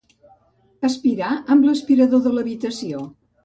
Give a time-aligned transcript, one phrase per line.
[0.89, 3.07] Aspirar amb l'aspirador l'habitació.